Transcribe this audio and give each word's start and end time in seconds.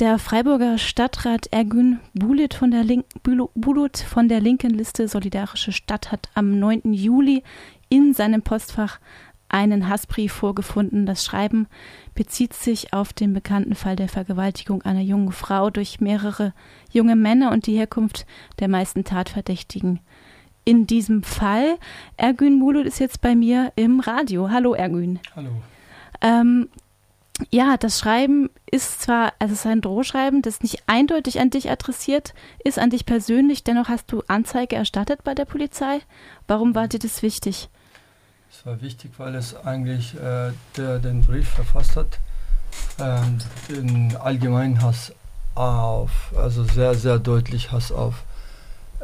Der 0.00 0.18
Freiburger 0.18 0.76
Stadtrat 0.76 1.46
Ergün 1.52 2.00
Bulut 2.14 2.54
von, 2.54 2.72
von 2.72 4.28
der 4.28 4.40
linken 4.40 4.70
Liste 4.70 5.06
Solidarische 5.06 5.70
Stadt 5.70 6.10
hat 6.10 6.28
am 6.34 6.58
9. 6.58 6.92
Juli 6.92 7.44
in 7.90 8.12
seinem 8.12 8.42
Postfach 8.42 8.98
einen 9.48 9.88
Hassbrief 9.88 10.32
vorgefunden. 10.32 11.06
Das 11.06 11.24
Schreiben 11.24 11.68
bezieht 12.16 12.54
sich 12.54 12.92
auf 12.92 13.12
den 13.12 13.34
bekannten 13.34 13.76
Fall 13.76 13.94
der 13.94 14.08
Vergewaltigung 14.08 14.82
einer 14.82 15.00
jungen 15.00 15.30
Frau 15.30 15.70
durch 15.70 16.00
mehrere 16.00 16.54
junge 16.90 17.14
Männer 17.14 17.52
und 17.52 17.68
die 17.68 17.78
Herkunft 17.78 18.26
der 18.58 18.66
meisten 18.66 19.04
Tatverdächtigen. 19.04 20.00
In 20.64 20.88
diesem 20.88 21.22
Fall, 21.22 21.78
Ergün 22.16 22.58
Bulut 22.58 22.86
ist 22.86 22.98
jetzt 22.98 23.20
bei 23.20 23.36
mir 23.36 23.72
im 23.76 24.00
Radio. 24.00 24.50
Hallo 24.50 24.74
Ergün. 24.74 25.20
Hallo. 25.36 25.50
Ähm, 26.20 26.68
ja, 27.50 27.76
das 27.76 27.98
Schreiben 27.98 28.48
ist 28.70 29.02
zwar, 29.02 29.32
also 29.38 29.54
es 29.54 29.60
ist 29.60 29.66
ein 29.66 29.80
Drohschreiben, 29.80 30.42
das 30.42 30.62
nicht 30.62 30.84
eindeutig 30.86 31.40
an 31.40 31.50
dich 31.50 31.70
adressiert 31.70 32.32
ist, 32.62 32.78
an 32.78 32.90
dich 32.90 33.06
persönlich, 33.06 33.64
dennoch 33.64 33.88
hast 33.88 34.10
du 34.12 34.22
Anzeige 34.28 34.76
erstattet 34.76 35.24
bei 35.24 35.34
der 35.34 35.44
Polizei. 35.44 36.00
Warum 36.46 36.74
war 36.74 36.86
dir 36.86 37.00
das 37.00 37.22
wichtig? 37.22 37.68
Es 38.50 38.64
war 38.64 38.80
wichtig, 38.80 39.10
weil 39.18 39.34
es 39.34 39.56
eigentlich 39.56 40.14
äh, 40.14 40.52
der 40.76 41.00
den 41.00 41.22
Brief 41.22 41.48
verfasst 41.48 41.96
hat, 41.96 42.20
ähm, 43.00 43.38
den 43.68 44.16
allgemeinen 44.16 44.80
Hass 44.80 45.12
auf, 45.56 46.32
also 46.36 46.62
sehr, 46.64 46.94
sehr 46.94 47.18
deutlich 47.18 47.72
Hass 47.72 47.90
auf 47.90 48.22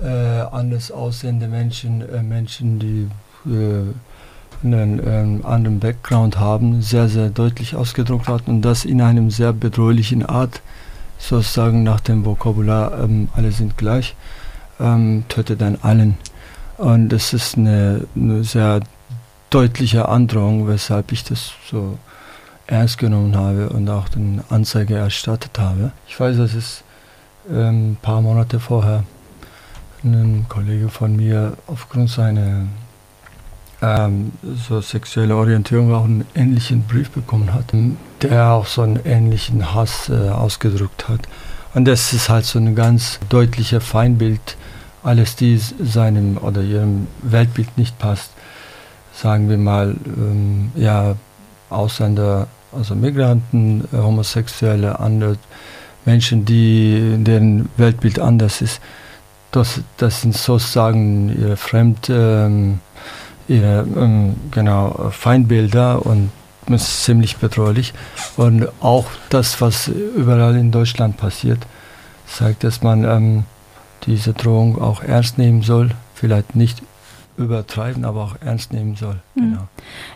äh, 0.01 0.07
anders 0.07 0.91
aussehende 0.93 1.49
Menschen, 1.49 2.09
äh, 2.09 2.23
Menschen, 2.23 2.79
die 2.79 3.09
äh, 3.51 3.93
einen 4.63 5.01
ähm, 5.07 5.47
anderen 5.47 5.81
Background 5.81 6.39
haben, 6.39 6.83
sehr, 6.83 7.09
sehr 7.09 7.31
deutlich 7.31 7.75
ausgedruckt 7.75 8.29
hat 8.29 8.47
und 8.47 8.63
das 8.63 8.85
in 8.85 9.01
einem 9.01 9.31
sehr 9.31 9.53
bedrohlichen 9.53 10.25
Art, 10.25 10.61
sozusagen 11.19 11.83
nach 11.83 12.01
dem 12.01 12.25
Vokabular, 12.25 13.03
ähm, 13.03 13.29
alle 13.35 13.53
sind 13.53 13.77
gleich, 13.77 14.15
ähm, 14.79 15.25
tötet 15.29 15.61
dann 15.61 15.79
allen. 15.83 16.17
Und 16.79 17.11
das 17.11 17.33
ist 17.33 17.59
eine, 17.59 18.07
eine 18.17 18.45
sehr 18.45 18.81
deutliche 19.51 20.09
Androhung, 20.09 20.69
weshalb 20.69 21.13
ich 21.13 21.25
das 21.25 21.53
so 21.71 21.99
ernst 22.67 22.99
genommen 22.99 23.37
habe 23.37 23.69
und 23.71 23.89
auch 23.89 24.09
den 24.09 24.43
Anzeige 24.49 24.97
erstattet 24.97 25.59
habe. 25.59 25.93
Ich 26.09 26.19
weiß, 26.19 26.37
dass 26.37 26.55
es 26.55 26.85
ähm, 27.51 27.93
ein 27.93 27.99
paar 28.01 28.21
Monate 28.21 28.61
vorher 28.61 29.05
ein 30.03 30.47
Kollege 30.49 30.89
von 30.89 31.17
mir 31.17 31.57
aufgrund 31.67 32.09
seiner 32.09 32.67
ähm, 33.83 34.33
so 34.69 34.81
sexuelle 34.81 35.37
Orientierung 35.37 35.95
auch 35.95 36.05
einen 36.05 36.27
ähnlichen 36.35 36.83
Brief 36.83 37.11
bekommen 37.11 37.53
hat, 37.53 37.73
der 38.23 38.53
auch 38.53 38.67
so 38.67 38.83
einen 38.83 39.01
ähnlichen 39.05 39.75
Hass 39.75 40.09
äh, 40.09 40.29
ausgedrückt 40.29 41.09
hat. 41.09 41.21
Und 41.75 41.87
das 41.87 42.13
ist 42.13 42.29
halt 42.29 42.45
so 42.45 42.59
ein 42.59 42.75
ganz 42.75 43.21
deutliches 43.29 43.85
Feindbild, 43.85 44.57
alles, 45.03 45.37
die 45.37 45.57
seinem 45.57 46.37
oder 46.37 46.63
ihrem 46.63 47.07
Weltbild 47.23 47.79
nicht 47.79 47.99
passt 47.99 48.31
sagen 49.21 49.49
wir 49.49 49.59
mal, 49.59 49.95
ähm, 50.07 50.73
ja, 50.75 51.15
Ausländer, 51.69 52.49
also 52.73 52.95
Migranten, 52.95 53.85
äh, 53.93 53.97
Homosexuelle, 53.97 54.99
andere 54.99 55.37
Menschen, 56.05 56.45
die 56.45 57.17
deren 57.19 57.69
Weltbild 57.77 58.19
anders 58.19 58.63
ist. 58.63 58.81
Das, 59.53 59.81
das 59.97 60.23
sind 60.23 60.37
sozusagen 60.37 61.37
ihre 61.41 61.57
Fremd, 61.57 62.09
ähm, 62.09 62.81
ihre 63.51 63.85
ähm, 63.97 64.37
genau, 64.51 65.11
Feindbilder 65.11 66.07
und 66.07 66.31
ist 66.69 67.05
ziemlich 67.05 67.39
bedrohlich. 67.39 67.93
Und 68.37 68.69
auch 68.81 69.07
das, 69.29 69.61
was 69.61 69.89
überall 69.89 70.57
in 70.57 70.71
Deutschland 70.71 71.17
passiert, 71.17 71.59
zeigt, 72.27 72.63
dass 72.63 72.83
man 72.83 73.05
ähm, 73.05 73.45
diese 74.07 74.33
Drohung 74.33 74.81
auch 74.81 75.03
ernst 75.03 75.37
nehmen 75.37 75.63
soll. 75.63 75.91
Vielleicht 76.15 76.55
nicht 76.55 76.83
übertreiben, 77.41 78.05
aber 78.05 78.23
auch 78.23 78.37
ernst 78.41 78.73
nehmen 78.73 78.97
soll. 78.97 79.17
Mhm. 79.35 79.41
Genau. 79.41 79.69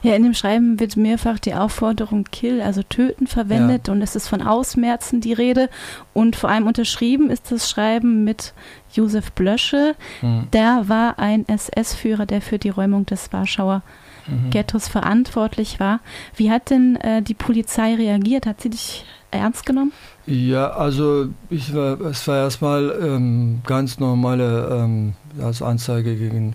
Ja, 0.02 0.14
in 0.14 0.22
dem 0.22 0.34
Schreiben 0.34 0.78
wird 0.80 0.96
mehrfach 0.96 1.38
die 1.38 1.54
Aufforderung 1.54 2.24
Kill, 2.30 2.60
also 2.60 2.82
töten, 2.82 3.26
verwendet 3.26 3.88
ja. 3.88 3.92
und 3.92 4.02
es 4.02 4.16
ist 4.16 4.28
von 4.28 4.42
Ausmerzen 4.42 5.20
die 5.20 5.32
Rede 5.32 5.68
und 6.12 6.36
vor 6.36 6.50
allem 6.50 6.66
unterschrieben 6.66 7.30
ist 7.30 7.50
das 7.50 7.68
Schreiben 7.68 8.24
mit 8.24 8.54
Josef 8.92 9.32
Blösche. 9.32 9.94
Mhm. 10.22 10.48
Der 10.52 10.84
war 10.88 11.18
ein 11.18 11.46
SS-Führer, 11.48 12.26
der 12.26 12.40
für 12.40 12.58
die 12.58 12.70
Räumung 12.70 13.06
des 13.06 13.32
Warschauer 13.32 13.82
mhm. 14.26 14.50
Ghettos 14.50 14.88
verantwortlich 14.88 15.80
war. 15.80 16.00
Wie 16.36 16.50
hat 16.50 16.70
denn 16.70 16.96
äh, 16.96 17.22
die 17.22 17.34
Polizei 17.34 17.94
reagiert? 17.94 18.46
Hat 18.46 18.60
sie 18.60 18.70
dich 18.70 19.04
ernst 19.30 19.66
genommen? 19.66 19.92
Ja, 20.26 20.70
also 20.70 21.28
ich 21.50 21.74
war, 21.74 22.00
es 22.00 22.26
war 22.26 22.38
erstmal 22.38 22.96
ähm, 23.02 23.60
ganz 23.66 23.98
normale 23.98 24.68
ähm, 24.70 25.14
als 25.42 25.60
Anzeige 25.60 26.16
gegen 26.16 26.54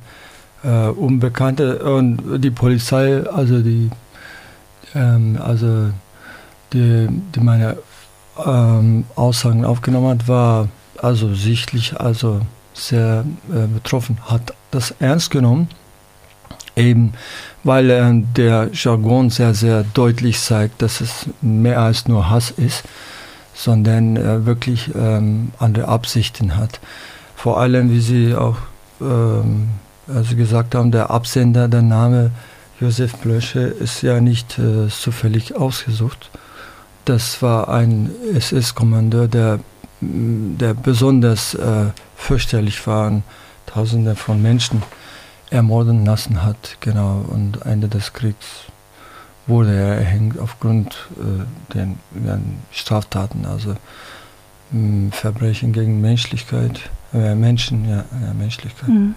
äh, 0.64 0.88
Unbekannte 0.88 1.80
und 1.80 2.44
die 2.44 2.52
Polizei, 2.52 3.24
also 3.28 3.62
die, 3.62 3.90
ähm, 4.96 5.38
also 5.42 5.90
die, 6.74 7.08
die 7.36 7.40
meine 7.40 7.78
ähm, 8.46 9.06
Aussagen 9.16 9.66
aufgenommen 9.66 10.20
hat, 10.20 10.28
war 10.28 10.68
also 11.02 11.34
sichtlich, 11.34 12.00
also 12.00 12.42
sehr 12.74 13.26
äh, 13.52 13.68
betroffen, 13.68 14.18
hat 14.26 14.54
das 14.72 14.92
ernst 15.00 15.32
genommen, 15.32 15.70
eben 16.76 17.14
weil 17.64 17.90
äh, 17.90 18.22
der 18.36 18.70
Jargon 18.74 19.30
sehr, 19.30 19.54
sehr 19.54 19.84
deutlich 19.94 20.40
zeigt, 20.40 20.82
dass 20.82 21.02
es 21.02 21.28
mehr 21.42 21.82
als 21.82 22.08
nur 22.08 22.30
Hass 22.30 22.52
ist, 22.52 22.84
sondern 23.54 24.16
äh, 24.16 24.46
wirklich 24.46 24.92
ähm, 24.96 25.52
andere 25.60 25.88
Absichten 25.88 26.56
hat. 26.56 26.80
Vor 27.36 27.60
allem, 27.60 27.92
wie 27.92 28.00
Sie 28.00 28.36
auch 28.36 28.58
ähm, 29.02 29.70
also 30.14 30.36
gesagt 30.36 30.76
haben, 30.76 30.92
der 30.92 31.10
Absender, 31.10 31.68
der 31.68 31.82
Name 31.82 32.32
Josef 32.80 33.18
Blösche 33.18 33.60
ist 33.60 34.02
ja 34.02 34.22
nicht 34.22 34.58
äh, 34.58 34.88
zufällig 34.88 35.56
ausgesucht. 35.56 36.30
Das 37.06 37.42
war 37.42 37.70
ein 37.70 38.10
SS-Kommandeur, 38.34 39.28
der, 39.28 39.60
der 40.02 40.74
besonders 40.74 41.56
äh, 41.56 41.88
fürchterlich 42.16 42.86
war 42.88 43.08
und 43.08 43.24
Tausende 43.66 44.16
von 44.16 44.42
Menschen 44.42 44.82
ermorden 45.50 46.06
lassen 46.06 46.44
hat. 46.44 46.78
Genau, 46.80 47.26
und 47.28 47.66
Ende 47.66 47.88
des 47.88 48.14
Kriegs 48.14 48.48
wurde 49.46 49.74
er 49.76 49.98
erhängt 49.98 50.40
aufgrund 50.40 51.08
äh, 51.18 51.74
der, 51.74 51.88
Straftaten, 52.72 53.46
also 53.46 53.76
mh, 54.72 55.12
Verbrechen 55.12 55.74
gegen 55.74 56.02
Menschlichkeit. 56.02 56.90
Äh, 57.14 57.34
Menschen, 57.34 57.90
ja, 57.90 58.06
ja 58.22 58.34
Menschlichkeit. 58.38 58.88
Mhm. 58.88 59.16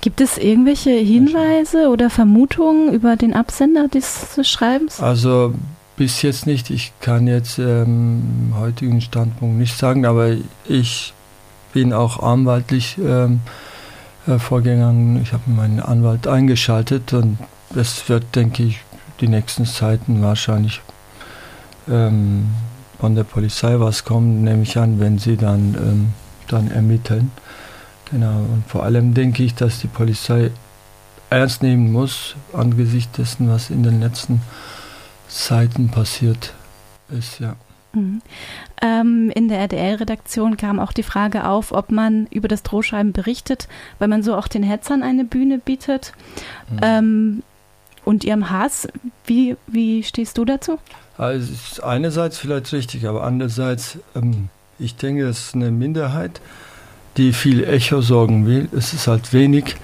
Gibt 0.00 0.20
es 0.22 0.38
irgendwelche 0.38 0.90
Hinweise 0.90 1.88
oder 1.90 2.08
Vermutungen 2.08 2.92
über 2.92 3.16
den 3.16 3.34
Absender 3.34 3.86
dieses 3.88 4.48
Schreibens? 4.48 5.00
Also 5.00 5.54
bis 5.96 6.22
jetzt 6.22 6.46
nicht. 6.46 6.70
Ich 6.70 6.92
kann 7.00 7.26
jetzt 7.26 7.58
ähm, 7.58 8.54
heutigen 8.58 9.00
Standpunkt 9.00 9.58
nicht 9.58 9.76
sagen, 9.76 10.06
aber 10.06 10.36
ich 10.66 11.12
bin 11.74 11.92
auch 11.92 12.22
anwaltlich 12.22 12.96
ähm, 12.98 13.40
äh, 14.26 14.38
vorgegangen. 14.38 15.20
Ich 15.22 15.34
habe 15.34 15.50
meinen 15.50 15.80
Anwalt 15.80 16.26
eingeschaltet 16.26 17.12
und 17.12 17.38
es 17.74 18.08
wird, 18.08 18.34
denke 18.34 18.62
ich, 18.62 18.80
die 19.20 19.28
nächsten 19.28 19.66
Zeiten 19.66 20.22
wahrscheinlich 20.22 20.80
ähm, 21.88 22.46
von 22.98 23.14
der 23.14 23.24
Polizei 23.24 23.78
was 23.80 24.04
kommen, 24.04 24.44
nehme 24.44 24.62
ich 24.62 24.78
an, 24.78 24.98
wenn 24.98 25.18
sie 25.18 25.36
dann 25.36 25.74
ähm, 25.74 26.23
dann 26.48 26.70
ermitteln. 26.70 27.30
Genau, 28.10 28.38
und 28.38 28.64
vor 28.68 28.82
allem 28.84 29.14
denke 29.14 29.42
ich, 29.42 29.54
dass 29.54 29.80
die 29.80 29.86
Polizei 29.86 30.50
ernst 31.30 31.62
nehmen 31.62 31.90
muss, 31.90 32.36
angesichts 32.52 33.16
dessen, 33.16 33.48
was 33.48 33.70
in 33.70 33.82
den 33.82 34.00
letzten 34.00 34.40
Zeiten 35.28 35.90
passiert 35.90 36.54
ist, 37.10 37.40
ja. 37.40 37.56
Mhm. 37.92 38.22
Ähm, 38.82 39.32
in 39.34 39.48
der 39.48 39.58
RDL-Redaktion 39.60 40.56
kam 40.56 40.78
auch 40.78 40.92
die 40.92 41.02
Frage 41.02 41.48
auf, 41.48 41.72
ob 41.72 41.90
man 41.90 42.26
über 42.30 42.48
das 42.48 42.62
Drohschreiben 42.62 43.12
berichtet, 43.12 43.68
weil 43.98 44.08
man 44.08 44.22
so 44.22 44.36
auch 44.36 44.48
den 44.48 44.62
Hetzern 44.62 45.02
eine 45.02 45.24
Bühne 45.24 45.58
bietet. 45.58 46.12
Mhm. 46.70 46.80
Ähm, 46.82 47.42
und 48.04 48.24
ihrem 48.24 48.50
Hass, 48.50 48.86
wie, 49.26 49.56
wie 49.66 50.02
stehst 50.02 50.36
du 50.36 50.44
dazu? 50.44 50.78
Also 51.16 51.52
es 51.52 51.72
ist 51.72 51.82
einerseits 51.82 52.38
vielleicht 52.38 52.72
richtig, 52.72 53.06
aber 53.06 53.24
andererseits 53.24 53.98
ähm, 54.14 54.48
ich 54.78 54.96
denke, 54.96 55.26
es 55.26 55.48
ist 55.48 55.54
eine 55.54 55.70
Minderheit, 55.70 56.40
die 57.16 57.32
viel 57.32 57.64
Echo 57.64 58.00
sorgen 58.00 58.46
will. 58.46 58.68
Es 58.76 58.92
ist 58.92 59.06
halt 59.06 59.32
wenig. 59.32 59.76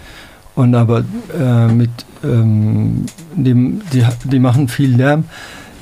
Und 0.55 0.75
aber 0.75 1.05
äh, 1.39 1.69
mit, 1.69 1.91
ähm, 2.25 3.07
die, 3.35 3.81
die, 3.93 4.05
die 4.25 4.39
machen 4.39 4.69
viel 4.69 4.97
Lärm. 4.97 5.25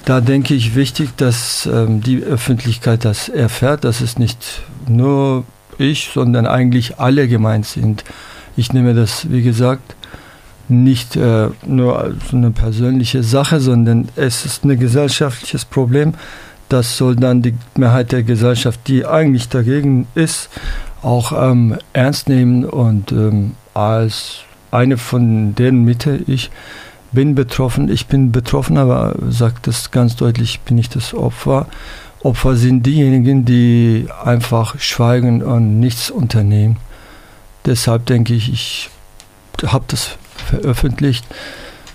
Da 0.04 0.20
denke 0.20 0.54
ich 0.54 0.74
wichtig, 0.74 1.10
dass 1.16 1.66
ähm, 1.66 2.00
die 2.00 2.22
Öffentlichkeit 2.22 3.04
das 3.04 3.28
erfährt, 3.28 3.84
dass 3.84 4.00
es 4.00 4.18
nicht 4.18 4.62
nur 4.86 5.44
ich, 5.78 6.10
sondern 6.12 6.46
eigentlich 6.46 6.98
alle 6.98 7.28
gemeint 7.28 7.66
sind. 7.66 8.04
Ich 8.56 8.72
nehme 8.72 8.94
das, 8.94 9.30
wie 9.30 9.42
gesagt, 9.42 9.94
nicht 10.68 11.16
äh, 11.16 11.48
nur 11.66 11.98
als 11.98 12.32
eine 12.32 12.50
persönliche 12.50 13.22
Sache, 13.22 13.60
sondern 13.60 14.08
es 14.16 14.44
ist 14.44 14.64
ein 14.64 14.78
gesellschaftliches 14.78 15.64
Problem, 15.64 16.14
das 16.68 16.96
soll 16.96 17.16
dann 17.16 17.42
die 17.42 17.54
Mehrheit 17.76 18.12
der 18.12 18.22
Gesellschaft, 18.22 18.80
die 18.86 19.06
eigentlich 19.06 19.48
dagegen 19.48 20.06
ist, 20.14 20.50
auch 21.02 21.32
ähm, 21.32 21.78
ernst 21.92 22.28
nehmen 22.28 22.64
und 22.64 23.12
ähm, 23.12 23.54
als 23.74 24.40
eine 24.70 24.98
von 24.98 25.54
denen 25.54 25.84
Mitte, 25.84 26.20
ich 26.26 26.50
bin 27.12 27.34
betroffen, 27.34 27.88
ich 27.88 28.06
bin 28.06 28.32
betroffen, 28.32 28.76
aber 28.76 29.14
sagt 29.28 29.66
das 29.66 29.90
ganz 29.90 30.16
deutlich, 30.16 30.60
bin 30.60 30.76
ich 30.76 30.88
das 30.88 31.14
Opfer. 31.14 31.66
Opfer 32.22 32.56
sind 32.56 32.84
diejenigen, 32.84 33.44
die 33.44 34.08
einfach 34.24 34.78
schweigen 34.78 35.42
und 35.42 35.80
nichts 35.80 36.10
unternehmen. 36.10 36.76
Deshalb 37.64 38.06
denke 38.06 38.34
ich, 38.34 38.52
ich 38.52 38.90
habe 39.64 39.84
das 39.88 40.16
veröffentlicht. 40.36 41.24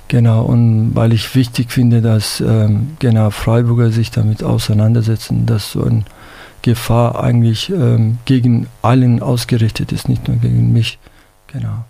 Genau, 0.08 0.44
und 0.44 0.96
weil 0.96 1.14
ich 1.14 1.34
wichtig 1.34 1.72
finde, 1.72 2.02
dass 2.02 2.40
ähm, 2.42 2.98
genau 3.00 3.30
Freiburger 3.30 3.92
sich 3.92 4.12
damit 4.12 4.44
auseinandersetzen, 4.44 5.46
dass 5.46 5.72
so 5.72 5.84
eine 5.84 6.04
Gefahr 6.62 7.22
eigentlich 7.22 7.70
ähm, 7.70 8.18
gegen 8.26 8.68
allen 8.82 9.22
ausgerichtet 9.22 9.92
ist, 9.92 10.10
nicht 10.10 10.28
nur 10.28 10.38
gegen 10.38 10.72
mich. 10.72 11.00
Genau. 11.48 11.86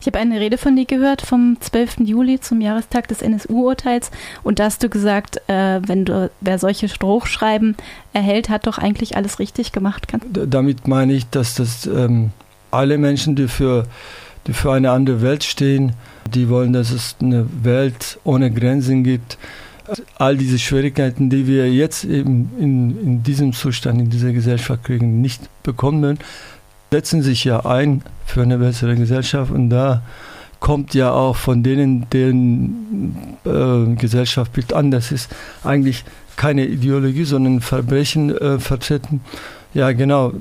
Ich 0.00 0.06
habe 0.06 0.18
eine 0.18 0.40
Rede 0.40 0.58
von 0.58 0.74
dir 0.74 0.84
gehört 0.84 1.22
vom 1.22 1.56
12. 1.60 1.98
Juli 2.00 2.40
zum 2.40 2.60
Jahrestag 2.60 3.08
des 3.08 3.22
NSU-Urteils 3.22 4.10
und 4.42 4.58
da 4.58 4.64
hast 4.64 4.82
du 4.82 4.88
gesagt, 4.88 5.40
äh, 5.48 5.80
wenn 5.86 6.04
du, 6.04 6.30
wer 6.40 6.58
solche 6.58 6.88
Strohschreiben 6.88 7.76
erhält, 8.12 8.48
hat 8.48 8.66
doch 8.66 8.78
eigentlich 8.78 9.16
alles 9.16 9.38
richtig 9.38 9.72
gemacht. 9.72 10.08
Kann. 10.08 10.20
Damit 10.32 10.88
meine 10.88 11.12
ich, 11.12 11.28
dass 11.30 11.54
das 11.54 11.86
ähm, 11.86 12.30
alle 12.70 12.98
Menschen, 12.98 13.36
die 13.36 13.48
für, 13.48 13.86
die 14.46 14.52
für 14.52 14.72
eine 14.72 14.90
andere 14.90 15.22
Welt 15.22 15.44
stehen, 15.44 15.92
die 16.32 16.48
wollen, 16.48 16.72
dass 16.72 16.90
es 16.90 17.16
eine 17.20 17.46
Welt 17.62 18.18
ohne 18.24 18.50
Grenzen 18.50 19.04
gibt. 19.04 19.38
All 20.16 20.36
diese 20.36 20.58
Schwierigkeiten, 20.58 21.28
die 21.28 21.46
wir 21.46 21.70
jetzt 21.70 22.04
eben 22.04 22.50
in, 22.58 23.00
in 23.00 23.22
diesem 23.22 23.52
Zustand, 23.52 24.00
in 24.00 24.10
dieser 24.10 24.32
Gesellschaft 24.32 24.84
kriegen, 24.84 25.20
nicht 25.20 25.42
bekommen, 25.62 26.18
setzen 26.90 27.22
sich 27.22 27.44
ja 27.44 27.66
ein 27.66 28.02
für 28.24 28.42
eine 28.42 28.58
bessere 28.58 28.94
Gesellschaft 28.94 29.50
und 29.50 29.68
da 29.68 30.02
kommt 30.60 30.94
ja 30.94 31.12
auch 31.12 31.36
von 31.36 31.62
denen, 31.62 32.06
deren 32.10 33.36
äh, 33.44 33.94
Gesellschaftsbild 33.96 34.72
anders 34.72 35.12
ist, 35.12 35.30
eigentlich 35.62 36.04
keine 36.36 36.64
Ideologie, 36.66 37.24
sondern 37.24 37.60
Verbrechen 37.60 38.36
äh, 38.36 38.58
vertreten. 38.58 39.20
Ja, 39.74 39.90
genau, 39.92 40.32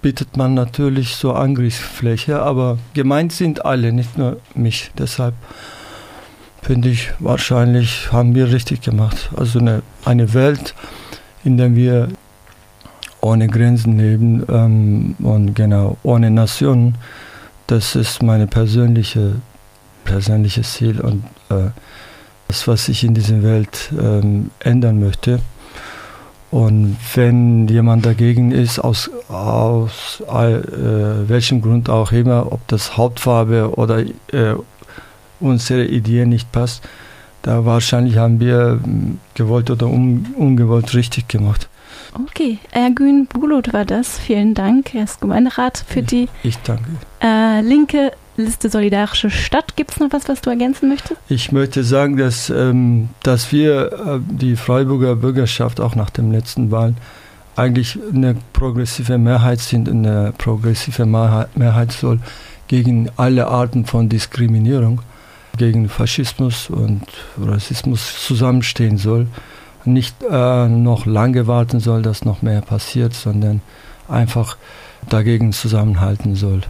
bietet 0.00 0.36
man 0.36 0.54
natürlich 0.54 1.16
so 1.16 1.32
Angriffsfläche, 1.32 2.40
aber 2.40 2.78
gemeint 2.94 3.32
sind 3.32 3.64
alle, 3.64 3.92
nicht 3.92 4.16
nur 4.16 4.36
mich. 4.54 4.92
Deshalb 4.96 5.34
finde 6.62 6.88
ich, 6.88 7.10
wahrscheinlich 7.18 8.12
haben 8.12 8.34
wir 8.34 8.52
richtig 8.52 8.80
gemacht. 8.80 9.30
Also 9.36 9.58
eine, 9.58 9.82
eine 10.04 10.34
Welt, 10.34 10.74
in 11.42 11.56
der 11.56 11.74
wir 11.74 12.08
ohne 13.20 13.48
Grenzen 13.48 13.98
leben 13.98 14.44
ähm, 14.48 15.16
und 15.18 15.54
genau 15.54 15.96
ohne 16.04 16.30
Nationen. 16.30 16.94
Das 17.66 17.96
ist 17.96 18.22
meine 18.22 18.46
persönliche 18.46 19.34
persönliches 20.04 20.74
Ziel 20.74 21.00
und 21.00 21.24
äh, 21.50 21.70
das, 22.48 22.66
was 22.66 22.88
ich 22.88 23.04
in 23.04 23.14
dieser 23.14 23.42
Welt 23.42 23.90
ähm, 23.92 24.50
ändern 24.60 25.00
möchte. 25.00 25.40
Und 26.50 26.96
wenn 27.14 27.68
jemand 27.68 28.04
dagegen 28.04 28.50
ist, 28.50 28.80
aus, 28.80 29.08
aus 29.28 30.20
äh, 30.28 31.28
welchem 31.28 31.62
Grund 31.62 31.88
auch 31.88 32.10
immer, 32.10 32.50
ob 32.50 32.66
das 32.66 32.96
Hauptfarbe 32.96 33.74
oder 33.76 34.00
äh, 34.00 34.54
unsere 35.38 35.84
Idee 35.84 36.26
nicht 36.26 36.50
passt, 36.50 36.82
da 37.42 37.64
wahrscheinlich 37.64 38.16
haben 38.18 38.40
wir 38.40 38.80
gewollt 39.34 39.70
oder 39.70 39.86
un, 39.86 40.26
ungewollt 40.36 40.92
richtig 40.94 41.28
gemacht. 41.28 41.68
Okay, 42.14 42.58
Ergün 42.72 43.26
Bulut 43.26 43.72
war 43.72 43.84
das. 43.84 44.18
Vielen 44.18 44.54
Dank. 44.54 44.94
Er 44.94 45.04
ist 45.04 45.20
Gemeinderat 45.20 45.84
für 45.86 46.02
die 46.02 46.28
ich 46.42 46.58
danke. 46.58 46.90
Äh, 47.22 47.60
linke 47.60 48.12
Liste 48.40 48.68
Solidarische 48.68 49.30
Stadt. 49.30 49.76
Gibt 49.76 49.92
es 49.92 50.00
noch 50.00 50.12
was, 50.12 50.28
was 50.28 50.40
du 50.40 50.50
ergänzen 50.50 50.88
möchtest? 50.88 51.20
Ich 51.28 51.52
möchte 51.52 51.84
sagen, 51.84 52.16
dass, 52.16 52.50
ähm, 52.50 53.08
dass 53.22 53.52
wir, 53.52 53.92
äh, 53.92 54.18
die 54.28 54.56
Freiburger 54.56 55.16
Bürgerschaft, 55.16 55.80
auch 55.80 55.94
nach 55.94 56.10
dem 56.10 56.32
letzten 56.32 56.70
Wahl, 56.70 56.94
eigentlich 57.56 57.98
eine 58.12 58.36
progressive 58.52 59.18
Mehrheit 59.18 59.60
sind. 59.60 59.88
Eine 59.88 60.32
progressive 60.36 61.06
Mehrheit 61.06 61.92
soll 61.92 62.20
gegen 62.68 63.10
alle 63.16 63.48
Arten 63.48 63.84
von 63.84 64.08
Diskriminierung, 64.08 65.02
gegen 65.58 65.88
Faschismus 65.88 66.70
und 66.70 67.02
Rassismus 67.38 68.24
zusammenstehen 68.24 68.96
soll 68.96 69.26
nicht 69.84 70.16
äh, 70.22 70.68
noch 70.68 71.06
lange 71.06 71.46
warten 71.46 71.80
soll, 71.80 72.02
dass 72.02 72.24
noch 72.24 72.42
mehr 72.42 72.60
passiert, 72.60 73.14
sondern 73.14 73.60
einfach 74.08 74.56
dagegen 75.08 75.52
zusammenhalten 75.52 76.34
soll. 76.34 76.62